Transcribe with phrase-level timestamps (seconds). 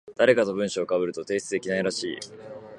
[0.17, 2.17] 誰かと文章被ると提出できないらしい。